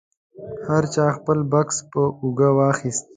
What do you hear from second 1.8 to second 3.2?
په اوږه واخیست.